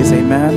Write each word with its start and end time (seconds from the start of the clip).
praise. 0.00 0.12
Amen. 0.12 0.54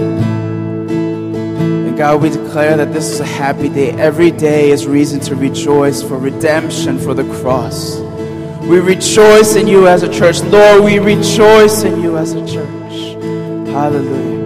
And 1.87 1.97
God, 1.97 2.21
we 2.21 2.29
declare 2.29 2.77
that 2.77 2.93
this 2.93 3.09
is 3.09 3.19
a 3.19 3.25
happy 3.25 3.69
day. 3.69 3.91
Every 3.91 4.31
day 4.31 4.71
is 4.71 4.87
reason 4.87 5.19
to 5.21 5.35
rejoice 5.35 6.01
for 6.01 6.17
redemption, 6.17 6.99
for 6.99 7.13
the 7.13 7.23
cross. 7.41 7.99
We 8.61 8.79
rejoice 8.79 9.55
in 9.55 9.67
you 9.67 9.87
as 9.87 10.03
a 10.03 10.11
church. 10.11 10.41
Lord, 10.43 10.83
we 10.83 10.99
rejoice 10.99 11.83
in 11.83 12.01
you 12.01 12.17
as 12.17 12.33
a 12.33 12.45
church. 12.47 12.93
Hallelujah. 13.73 14.43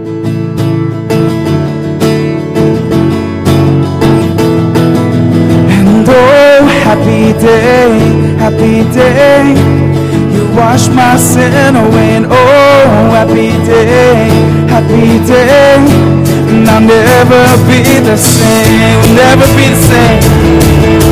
And 5.70 6.08
oh, 6.10 6.66
happy 6.84 7.34
day, 7.40 8.00
happy 8.40 8.84
day 8.94 9.77
wash 10.58 10.90
my 10.90 11.16
sin 11.18 11.76
away. 11.76 12.18
And 12.18 12.26
oh, 12.26 12.90
happy 13.14 13.54
day, 13.64 14.28
happy 14.74 15.22
day. 15.24 15.78
And 16.50 16.68
I'll 16.68 16.82
never 16.82 17.44
be 17.70 17.82
the 18.02 18.18
same, 18.18 19.00
never 19.14 19.48
be 19.56 19.70
the 19.70 19.82
same. 19.92 20.22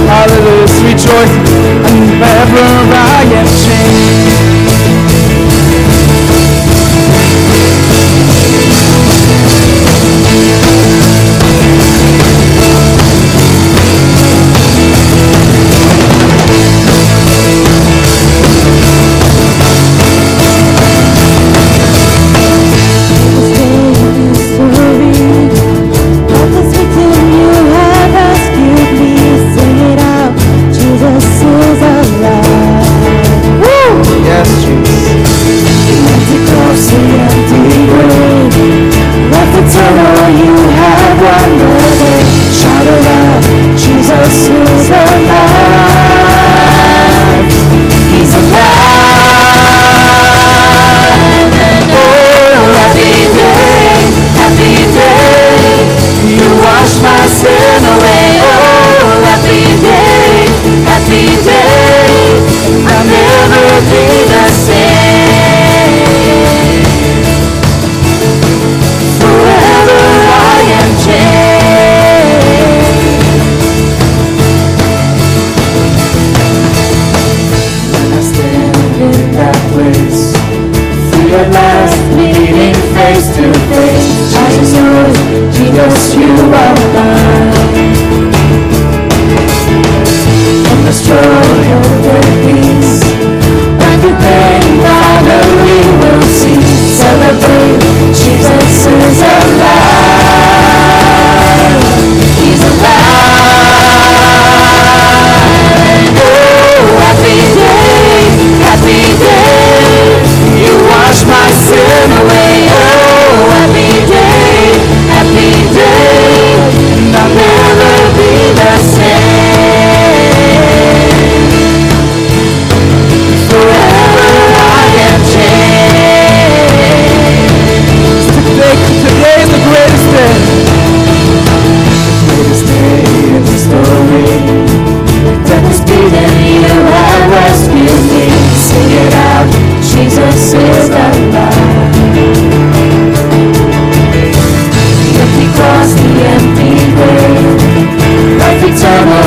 Hallelujah, 0.10 0.86
rejoice, 0.90 1.36
and 1.88 2.20
never 2.20 2.66
I 2.92 3.24
am 3.40 3.48
changed. 3.64 4.35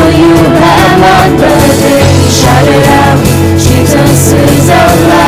you 0.06 0.34
have 0.62 0.92
my 1.00 1.24
birthday. 1.36 2.06
Shout 2.30 2.68
it 2.68 2.86
out, 3.02 3.18
Jesus 3.58 4.32
is 4.32 4.68
alive. 4.68 5.27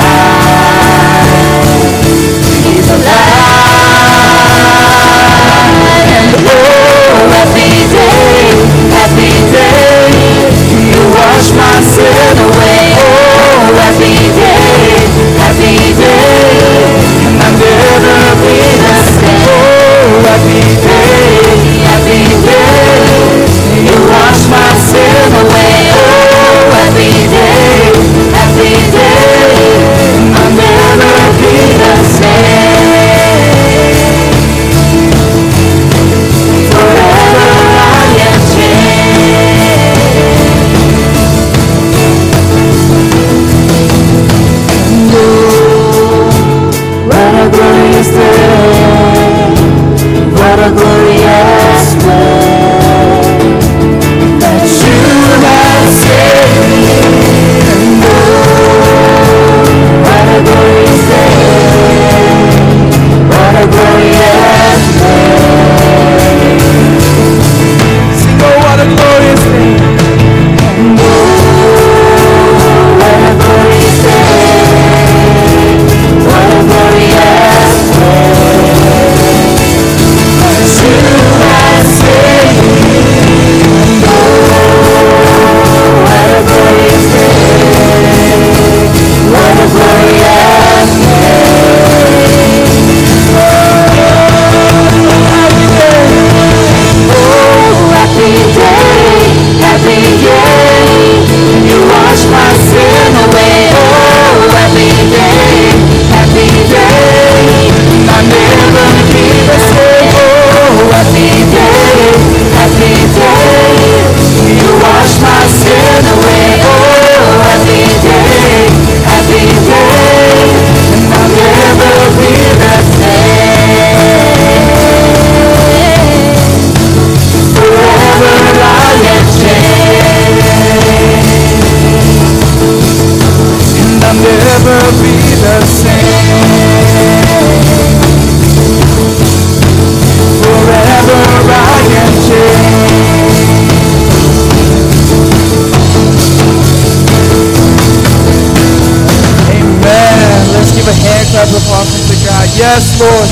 Yes, 152.61 153.01
Lord. 153.01 153.31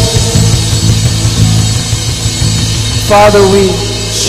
Father, 3.11 3.43
we 3.53 3.69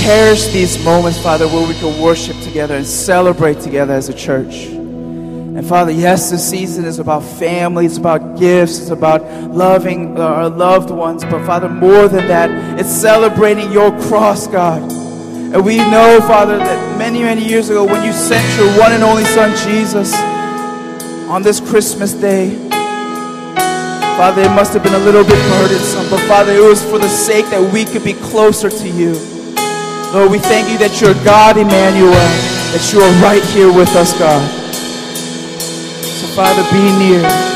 cherish 0.04 0.48
these 0.48 0.84
moments, 0.84 1.18
Father, 1.18 1.48
where 1.48 1.66
we 1.66 1.74
can 1.76 2.02
worship 2.02 2.38
together 2.42 2.76
and 2.76 2.86
celebrate 2.86 3.62
together 3.62 3.94
as 3.94 4.10
a 4.10 4.14
church. 4.14 4.66
And 4.66 5.66
Father, 5.66 5.92
yes, 5.94 6.32
this 6.32 6.50
season 6.50 6.84
is 6.84 7.00
about 7.00 7.24
family, 7.24 7.86
it's 7.86 7.96
about 7.96 8.38
gifts, 8.38 8.80
it's 8.82 8.90
about 8.90 9.24
loving 9.52 10.20
our 10.20 10.50
loved 10.50 10.90
ones. 10.90 11.24
But 11.24 11.46
Father, 11.46 11.70
more 11.70 12.10
than 12.10 12.28
that, 12.28 12.78
it's 12.78 12.92
celebrating 12.92 13.72
your 13.72 13.98
cross, 14.02 14.48
God. 14.48 14.82
And 14.82 15.64
we 15.64 15.78
know, 15.78 16.20
Father, 16.28 16.58
that 16.58 16.98
many, 16.98 17.24
many 17.24 17.48
years 17.48 17.70
ago 17.70 17.86
when 17.86 18.04
you 18.04 18.12
sent 18.12 18.46
your 18.60 18.78
one 18.78 18.92
and 18.92 19.04
only 19.04 19.24
Son, 19.24 19.56
Jesus, 19.66 20.14
on 21.30 21.42
this 21.42 21.62
Christmas 21.62 22.12
day, 22.12 22.69
Father, 24.20 24.42
it 24.42 24.50
must 24.50 24.74
have 24.74 24.84
been 24.84 24.96
a 24.96 25.00
little 25.00 25.24
bit 25.24 25.40
burdensome, 25.48 26.10
but 26.10 26.20
Father, 26.28 26.52
it 26.52 26.62
was 26.62 26.84
for 26.84 27.00
the 27.00 27.08
sake 27.08 27.46
that 27.52 27.72
we 27.72 27.86
could 27.86 28.04
be 28.04 28.12
closer 28.12 28.70
to 28.70 28.90
you. 28.90 29.14
Lord, 30.12 30.30
we 30.30 30.40
thank 30.40 30.70
you 30.70 30.78
that 30.80 31.00
you're 31.00 31.14
God, 31.24 31.56
Emmanuel, 31.56 32.12
that 32.12 32.84
you 32.92 33.00
are 33.00 33.24
right 33.24 33.42
here 33.56 33.72
with 33.72 33.96
us, 33.96 34.12
God. 34.20 34.44
So, 36.04 36.28
Father, 36.36 36.68
be 36.68 36.84
near. 37.00 37.49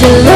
to 0.00 0.27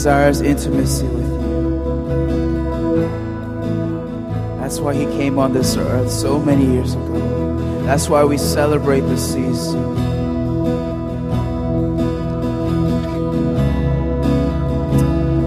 desires 0.00 0.40
intimacy 0.40 1.04
with 1.04 1.30
you. 1.30 1.40
That's 4.58 4.80
why 4.80 4.94
he 4.94 5.04
came 5.18 5.38
on 5.38 5.52
this 5.52 5.76
earth 5.76 6.10
so 6.10 6.38
many 6.38 6.64
years 6.64 6.94
ago. 6.94 7.82
That's 7.84 8.08
why 8.08 8.24
we 8.24 8.38
celebrate 8.38 9.00
the 9.00 9.18
season. 9.18 9.94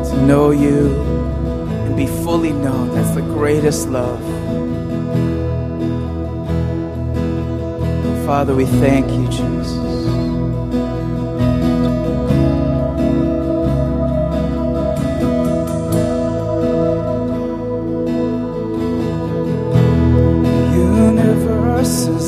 To 0.09 0.21
know 0.27 0.51
you 0.51 1.01
and 1.85 1.97
be 1.97 2.05
fully 2.05 2.51
known. 2.51 2.93
That's 2.93 3.15
the 3.15 3.21
greatest 3.21 3.89
love. 3.89 4.21
Father, 8.27 8.53
we 8.53 8.67
thank 8.67 9.09
you, 9.09 9.25
Jesus. 9.29 10.02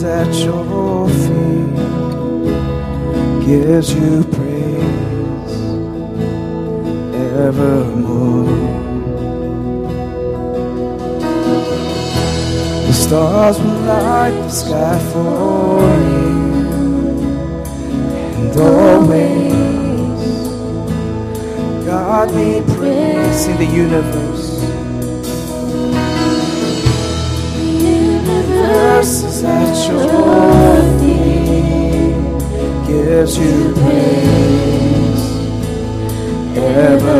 at 0.05 0.33
your 0.35 1.09
feet 1.09 1.75
gives 3.45 3.93
you 3.93 4.23
praise 4.23 5.51
evermore. 7.45 8.45
The 12.87 12.93
stars 12.93 13.59
will 13.59 13.81
light 13.81 14.31
the 14.31 14.49
sky 14.49 14.99
for 15.11 15.81
you, 16.11 16.37
and 18.37 18.55
always 18.59 19.53
God 21.85 22.27
be 22.29 22.61
praise 22.75 23.47
in 23.47 23.57
the 23.57 23.65
universe. 23.65 24.34
justice 28.65 29.43
at 29.43 29.89
your 29.89 30.07
feet 30.99 32.15
gives 32.87 33.37
you 33.37 33.73
praise 33.73 35.25
ever. 36.57 37.14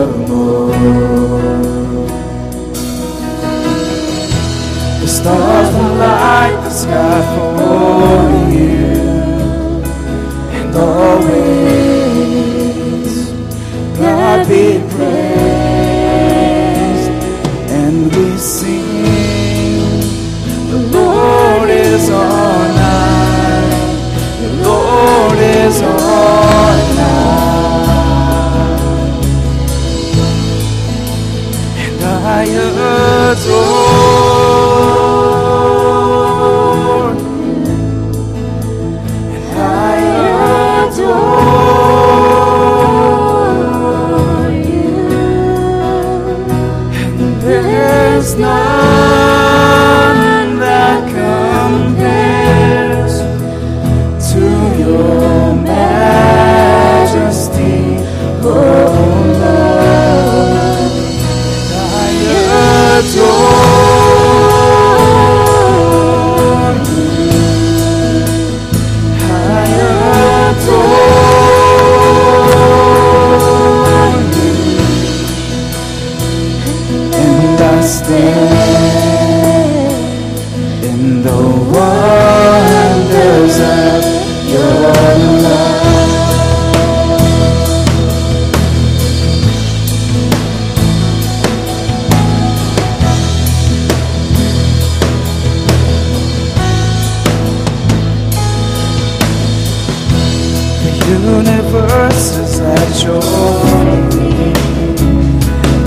universe 101.20 102.38
is 102.38 102.60
at 102.60 103.04
your. 103.04 103.22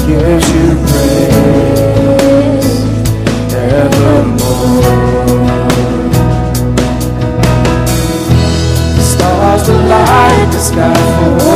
Gives 0.07 0.49
you 0.55 0.69
praise 0.89 2.75
evermore. 3.55 4.99
Stars, 9.01 9.69
light, 9.69 10.49
the 10.53 10.59
sky. 10.59 11.48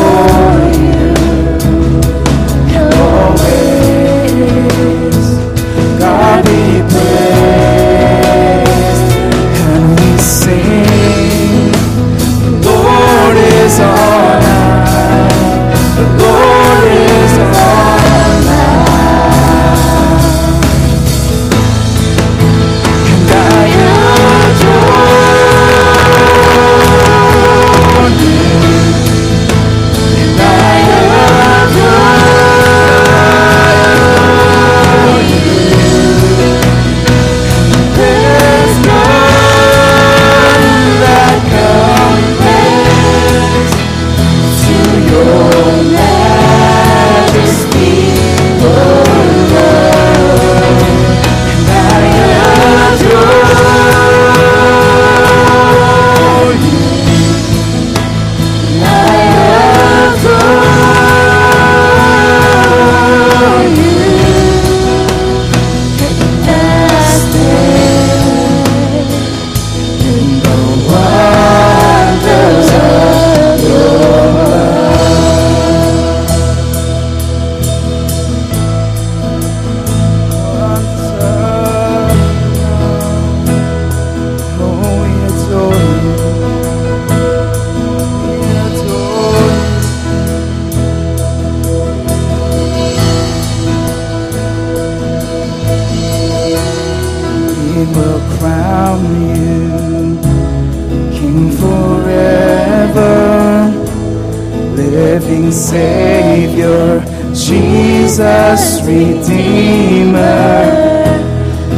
Redeemer, 108.84 110.18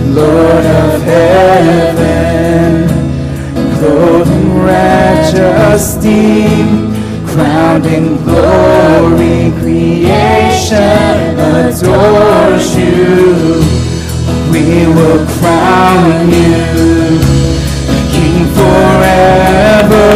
Lord 0.09 0.65
of 0.65 1.03
heaven, 1.03 2.89
clothed 3.79 4.31
in 4.31 4.59
righteous 4.59 5.95
deed, 5.97 6.67
crowned 7.27 7.87
in 7.87 8.17
glory, 8.25 9.53
creation 9.61 11.39
adores 11.39 12.75
you. 12.75 13.61
We 14.51 14.87
will 14.87 15.27
crown 15.39 16.29
you, 16.31 17.21
King 18.13 18.47
forever, 18.57 20.09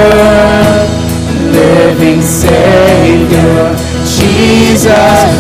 living 1.53 2.23
Savior, 2.23 3.77
Jesus. 4.07 5.39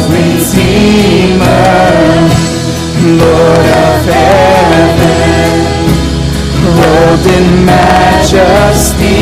in 7.38 7.64
majesty, 7.64 9.14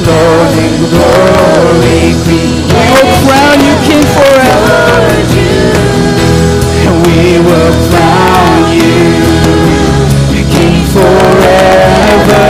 clothed 0.00 0.56
in 0.64 0.74
glory, 0.92 2.16
we 2.24 2.40
will 2.72 3.08
crown 3.24 3.58
you 3.60 3.74
king 3.84 4.04
forever. 4.16 4.80
And 6.84 6.96
we 7.06 7.20
will 7.46 7.74
crown 7.88 8.72
you, 8.72 8.96
you 10.32 10.42
king 10.56 10.76
forever, 10.96 12.48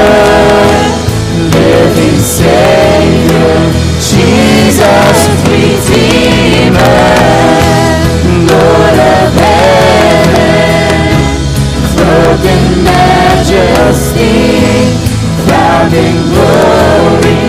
living 1.58 2.20
Savior, 2.22 3.54
Jesus, 3.98 5.18
Redeemer, 5.50 6.98
Lord. 8.46 9.11
majesty, 13.42 14.94
crowning 15.44 16.22
glory. 16.30 17.41